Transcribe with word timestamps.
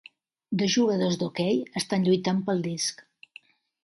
Dos 0.61 0.71
jugadors 0.75 1.17
d'hoquei 1.23 1.59
estan 1.81 2.07
lluitant 2.07 2.39
pel 2.47 2.65
disc. 2.69 3.05